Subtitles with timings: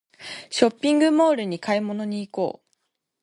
[0.49, 2.67] ショッピングモールに買い物に行こう